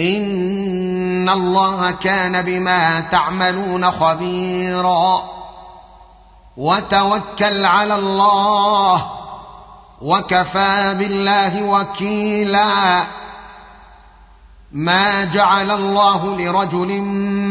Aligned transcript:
ان 0.00 1.28
الله 1.28 1.90
كان 1.90 2.42
بما 2.42 3.00
تعملون 3.00 3.90
خبيرا. 3.90 5.22
وتوكل 6.56 7.64
على 7.64 7.94
الله. 7.94 9.10
وكفى 10.02 10.94
بالله 10.98 11.62
وكيلا. 11.62 13.06
ما 14.72 15.24
جعل 15.24 15.70
الله 15.70 16.36
لرجل 16.36 17.00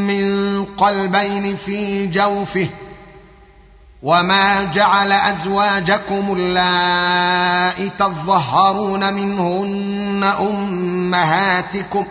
من 0.07 0.65
قلبين 0.65 1.55
في 1.55 2.07
جوفه. 2.07 2.67
وما 4.03 4.63
جعل 4.63 5.11
ازواجكم 5.11 6.35
اللائي 6.37 7.89
تظهرون 7.89 9.13
منهن 9.13 10.23
امهاتكم 10.23 12.05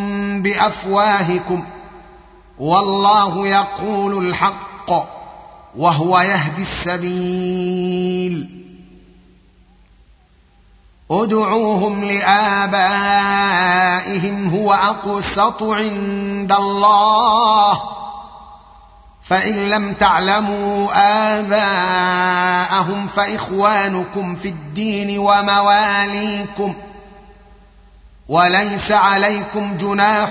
بافواهكم 0.42 1.64
والله 2.58 3.48
يقول 3.48 4.26
الحق 4.28 4.90
وهو 5.76 6.20
يهدي 6.20 6.62
السبيل 6.62 8.56
ادعوهم 11.10 12.04
لابائهم 12.04 13.28
هو 14.48 14.72
اقسط 14.72 15.62
عند 15.62 16.52
الله 16.52 17.80
فإن 19.28 19.70
لم 19.70 19.92
تعلموا 19.94 20.88
آباءهم 21.38 23.06
فإخوانكم 23.06 24.36
في 24.36 24.48
الدين 24.48 25.18
ومواليكم 25.18 26.74
وليس 28.28 28.92
عليكم 28.92 29.76
جناح 29.76 30.30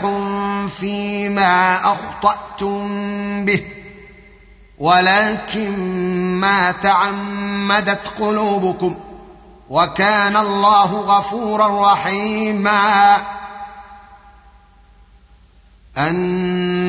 فيما 0.80 1.76
أخطأتم 1.94 2.86
به 3.46 3.64
ولكن 4.80 5.80
ما 6.40 6.72
تعمدت 6.72 8.08
قلوبكم 8.20 8.96
وكان 9.70 10.38
الله 10.38 10.94
غفورا 10.94 11.92
رحيما 11.94 13.18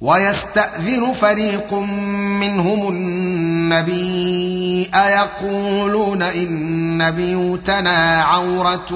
ويستأذن 0.00 1.12
فريق 1.12 1.74
منهم 2.40 2.88
النبي 2.88 4.90
أيقولون 4.94 6.22
إن 6.22 7.10
بيوتنا 7.10 8.22
عورة 8.22 8.86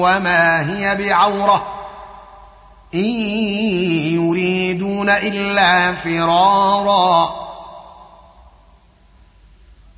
وما 0.00 0.70
هي 0.70 0.94
بعورة 0.94 1.66
إن 2.94 3.04
يريدون 4.14 5.10
إلا 5.10 5.92
فرارا 5.92 7.44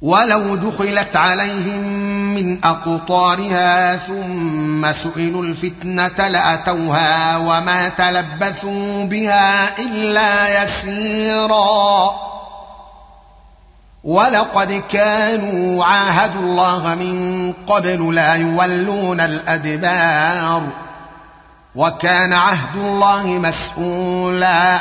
ولو 0.02 0.56
دخلت 0.56 1.16
عليهم 1.16 2.05
من 2.36 2.64
أقطارها 2.64 3.96
ثم 3.96 4.92
سئلوا 4.92 5.42
الفتنة 5.42 6.28
لأتوها 6.28 7.36
وما 7.36 7.88
تلبثوا 7.88 9.04
بها 9.04 9.78
إلا 9.78 10.64
يسيرا. 10.64 12.10
ولقد 14.04 14.82
كانوا 14.90 15.84
عاهدوا 15.84 16.42
الله 16.42 16.94
من 16.94 17.52
قبل 17.52 18.14
لا 18.14 18.34
يولون 18.34 19.20
الأدبار 19.20 20.62
وكان 21.74 22.32
عهد 22.32 22.76
الله 22.76 23.26
مسؤولا. 23.26 24.80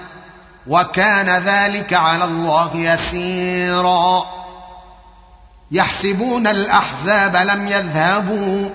وكان 0.67 1.29
ذلك 1.43 1.93
على 1.93 2.23
الله 2.23 2.75
يسيرا. 2.75 4.25
يحسبون 5.71 6.47
الأحزاب 6.47 7.35
لم 7.35 7.67
يذهبوا 7.67 8.69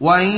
وإن 0.00 0.30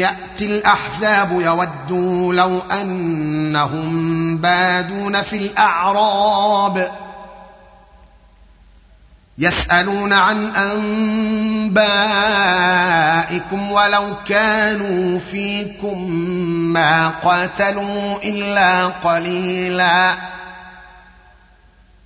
يأتي 0.00 0.46
الأحزاب 0.46 1.40
يودوا 1.40 2.34
لو 2.34 2.58
أنهم 2.58 4.38
بادون 4.38 5.22
في 5.22 5.36
الأعراب. 5.36 6.90
يسألون 9.38 10.12
عن 10.12 10.56
أنبائكم 10.56 11.92
ولو 13.72 14.04
كانوا 14.28 15.18
فيكم 15.18 16.10
ما 16.72 17.08
قاتلوا 17.08 18.16
إلا 18.24 18.86
قليلا. 18.86 20.16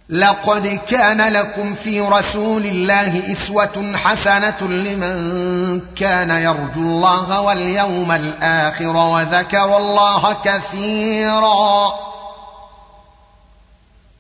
لقد 0.09 0.81
كان 0.89 1.33
لكم 1.33 1.75
في 1.75 2.01
رسول 2.01 2.67
الله 2.67 3.33
إسوة 3.33 3.97
حسنة 3.97 4.61
لمن 4.61 5.81
كان 5.97 6.31
يرجو 6.31 6.81
الله 6.81 7.41
واليوم 7.41 8.13
الآخر 8.13 8.97
وذكر 8.97 9.77
الله 9.77 10.37
كثيرا. 10.45 12.12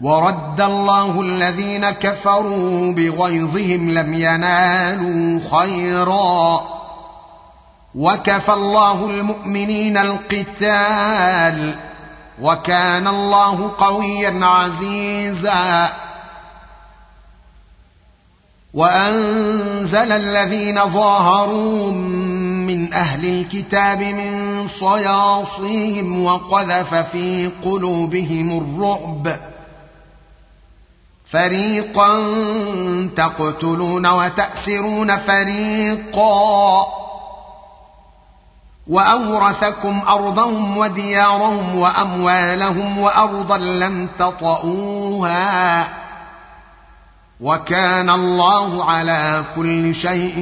ورد 0.00 0.60
الله 0.60 1.20
الذين 1.20 1.90
كفروا 1.90 2.92
بغيظهم 2.92 3.90
لم 3.90 4.14
ينالوا 4.14 5.40
خيرا. 5.58 6.60
وكفى 7.94 8.52
الله 8.52 9.06
المؤمنين 9.06 9.96
القتال 9.96 11.74
وكان 12.42 13.08
الله 13.08 13.72
قويا 13.78 14.40
عزيزا. 14.46 15.92
وأنزل 18.74 20.12
الذين 20.12 20.88
ظاهروا 20.88 21.90
من 22.66 22.92
أهل 22.92 23.28
الكتاب 23.28 24.02
من 24.02 24.68
صياصيهم 24.68 26.24
وقذف 26.24 26.94
في 26.94 27.50
قلوبهم 27.64 28.58
الرعب. 28.58 29.53
فريقا 31.30 32.08
تقتلون 33.16 34.06
وتأسرون 34.06 35.16
فريقا 35.18 36.86
وأورثكم 38.86 40.02
أرضهم 40.08 40.76
وديارهم 40.78 41.78
وأموالهم 41.78 42.98
وأرضا 42.98 43.58
لم 43.58 44.08
تطئوها 44.18 45.88
وكان 47.40 48.10
الله 48.10 48.84
على 48.84 49.44
كل 49.56 49.94
شيء 49.94 50.36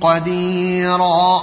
قديرا 0.00 1.42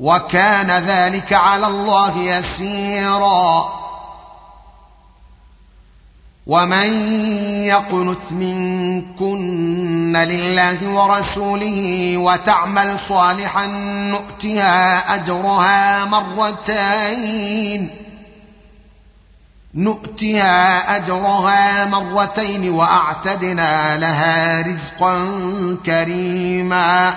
وكان 0.00 0.70
ذلك 0.70 1.32
على 1.32 1.66
الله 1.66 2.18
يسيرا. 2.18 3.80
ومن 6.46 7.12
يقنت 7.64 8.32
منكن 8.32 10.16
لله 10.16 10.88
ورسوله 10.88 12.16
وتعمل 12.16 12.98
صالحا 13.08 13.66
نؤتها 14.10 15.14
أجرها 15.14 16.04
مرتين. 16.04 17.90
نؤتها 19.74 20.96
أجرها 20.96 21.84
مرتين 21.84 22.70
وأعتدنا 22.70 23.96
لها 23.96 24.62
رزقا 24.62 25.26
كريما. 25.86 27.16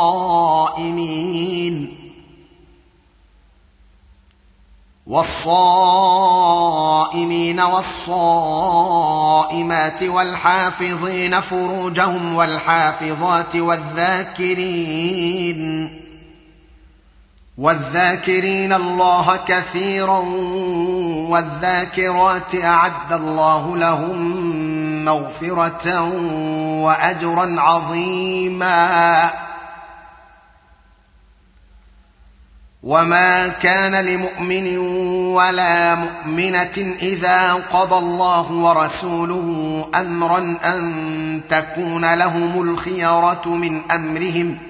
والصائمين 5.06 5.60
والصائمات 7.60 8.82
والحافظين 10.02 11.40
فروجهم 11.40 12.34
والحافظات 12.34 13.56
والذاكرين 13.56 15.00
والذاكرين 17.60 18.72
الله 18.72 19.40
كثيرا 19.48 20.18
والذاكرات 21.28 22.54
أعد 22.54 23.12
الله 23.12 23.76
لهم 23.76 25.04
مغفرة 25.04 26.02
واجرا 26.82 27.60
عظيما. 27.60 29.30
وما 32.82 33.48
كان 33.48 33.94
لمؤمن 33.94 34.78
ولا 35.36 35.94
مؤمنة 35.94 36.96
إذا 37.02 37.52
قضى 37.52 37.98
الله 37.98 38.52
ورسوله 38.52 39.88
امرا 39.94 40.58
أن 40.64 41.40
تكون 41.50 42.14
لهم 42.14 42.62
الخيره 42.62 43.42
من 43.48 43.90
أمرهم. 43.90 44.69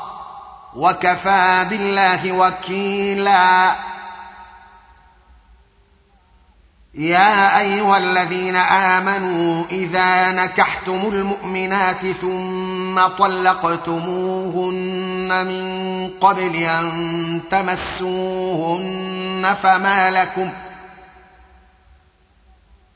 وكفى 0.75 1.65
بالله 1.69 2.31
وكيلا. 2.31 3.75
يا 6.93 7.59
أيها 7.59 7.97
الذين 7.97 8.55
آمنوا 8.55 9.65
إذا 9.71 10.31
نكحتم 10.31 11.09
المؤمنات 11.13 12.05
ثم 12.05 13.07
طلقتموهن 13.07 14.67
من 15.47 16.09
قبل 16.21 16.55
أن 16.55 17.41
تمسوهن 17.51 19.01
فما 19.63 20.11
لكم 20.11 20.49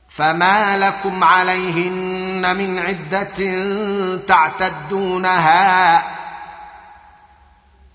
فما 0.10 0.78
لكم 0.78 1.24
عليهن 1.24 2.56
من 2.56 2.80
عدة 2.80 3.38
تعتدونها 4.28 6.04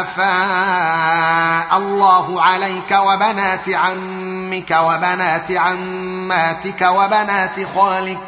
أفاء 0.00 1.78
الله 1.78 2.42
عليك 2.42 2.90
وبنات 2.90 3.68
عمك 3.68 4.70
وبنات 4.70 5.50
عماتك 5.52 6.82
وبنات 6.82 7.66
خالك 7.74 8.18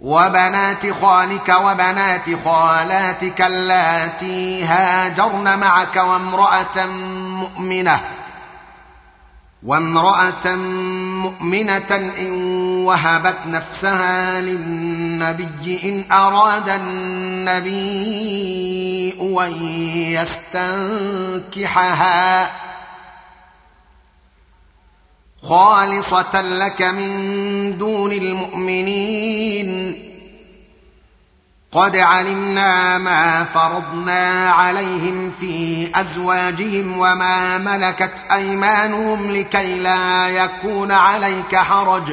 وبنات 0.00 0.92
خالك 0.92 1.48
وبنات 1.48 2.44
خالاتك 2.44 3.40
اللاتي 3.42 4.64
هاجرن 4.64 5.58
معك 5.58 5.96
وامرأة 5.96 6.86
مؤمنة 6.86 8.00
وامرأة 9.62 10.56
مؤمنة 11.24 11.96
إن 12.18 12.32
وهبت 12.86 13.38
نفسها 13.46 14.40
للنبي 14.40 15.80
إن 15.84 16.12
أراد 16.12 16.68
النبي 16.68 17.80
أن 19.20 19.52
يستنكحها. 21.56 22.50
خالصة 25.42 26.40
لك 26.40 26.82
من 26.82 27.78
دون 27.78 28.12
المؤمنين. 28.12 30.00
قد 31.72 31.96
علمنا 31.96 32.98
ما 32.98 33.44
فرضنا 33.44 34.50
عليهم 34.50 35.32
في 35.40 35.88
أزواجهم 35.94 36.98
وما 36.98 37.58
ملكت 37.58 38.14
أيمانهم 38.32 39.30
لكي 39.30 39.74
لا 39.74 40.28
يكون 40.28 40.92
عليك 40.92 41.56
حرج. 41.56 42.12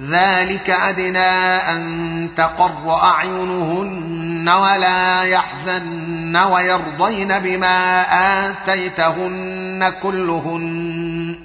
ذلك 0.00 0.70
أدنى 0.70 1.18
أن 1.70 2.30
تقر 2.36 3.02
أعينهن 3.02 4.48
ولا 4.48 5.22
يحزن 5.22 6.36
ويرضين 6.36 7.38
بما 7.38 8.02
آتيتهن 8.50 9.92
كلهن. 10.02 11.38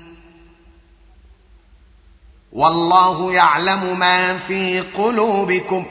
والله 2.51 3.33
يعلم 3.33 3.99
ما 3.99 4.38
في 4.38 4.79
قلوبكم 4.81 5.86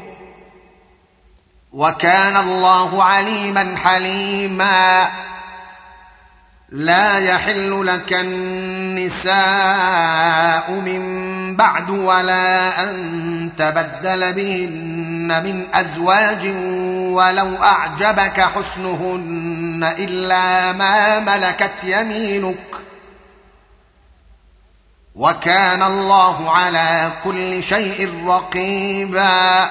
وكان 1.72 2.36
الله 2.36 3.02
عليما 3.04 3.76
حليما. 3.76 5.10
لا 6.68 7.18
يحل 7.18 7.86
لك 7.86 8.12
النساء 8.12 9.30
من 10.70 11.35
بعد 11.56 11.90
ولا 11.90 12.82
أن 12.82 13.50
تبدل 13.58 14.32
بهن 14.32 15.42
من 15.44 15.74
أزواج 15.74 16.46
ولو 17.12 17.62
أعجبك 17.62 18.40
حسنهن 18.40 19.94
إلا 19.98 20.72
ما 20.72 21.18
ملكت 21.18 21.84
يمينك. 21.84 22.76
وكان 25.14 25.82
الله 25.82 26.50
على 26.50 27.12
كل 27.24 27.62
شيء 27.62 28.26
رقيبا. 28.26 29.70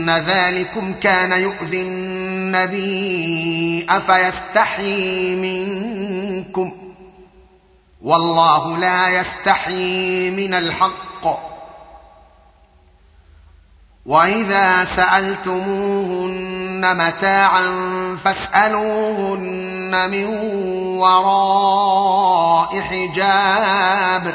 ان 0.00 0.10
ذلكم 0.10 0.94
كان 0.94 1.32
يؤذي 1.32 1.82
النبي 1.82 3.86
افيستحيي 3.88 5.36
منكم 5.36 6.72
والله 8.02 8.78
لا 8.78 9.08
يستحيي 9.08 10.30
من 10.30 10.54
الحق 10.54 11.50
واذا 14.06 14.84
سالتموهن 14.96 16.96
متاعا 16.96 17.64
فاسالوهن 18.24 20.10
من 20.10 20.24
وراء 20.98 22.80
حجاب 22.80 24.34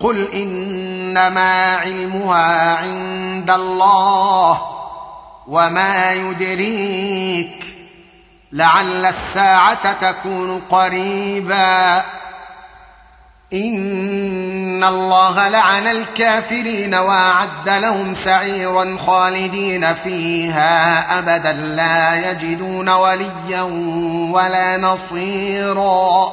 قل 0.00 0.32
انما 0.32 1.76
علمها 1.76 2.76
عند 2.76 3.50
الله 3.50 4.62
وما 5.46 6.12
يدريك 6.12 7.64
لعل 8.52 9.06
الساعة 9.06 9.92
تكون 9.92 10.60
قريبا 10.70 12.04
ان 13.52 14.84
الله 14.84 15.48
لعن 15.48 15.86
الكافرين 15.86 16.94
واعد 16.94 17.68
لهم 17.68 18.14
سعيرا 18.14 18.96
خالدين 19.06 19.94
فيها 19.94 21.18
ابدا 21.18 21.52
لا 21.52 22.30
يجدون 22.30 22.88
وليا 22.88 23.62
ولا 24.32 24.76
نصيرا 24.76 26.32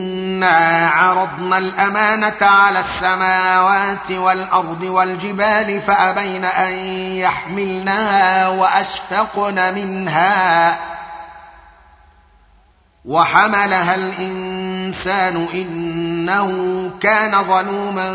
إنا 0.41 0.89
عرضنا 0.89 1.57
الأمانة 1.57 2.37
على 2.41 2.79
السماوات 2.79 4.11
والأرض 4.11 4.83
والجبال 4.83 5.81
فأبين 5.81 6.45
أن 6.45 6.71
يحملنها 7.15 8.47
وأشفقن 8.47 9.73
منها 9.73 10.79
وحملها 13.05 13.95
الإنسان 13.95 15.47
إنه 15.53 16.51
كان 17.01 17.43
ظلوما 17.43 18.11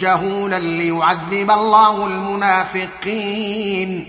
جهولا 0.00 0.58
ليعذب 0.58 1.50
الله 1.50 2.06
المنافقين 2.06 4.08